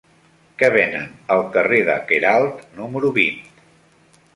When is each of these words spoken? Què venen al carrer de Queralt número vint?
Què 0.61 0.69
venen 0.75 1.11
al 1.37 1.43
carrer 1.57 1.81
de 1.93 2.01
Queralt 2.13 2.67
número 2.83 3.17
vint? 3.23 3.41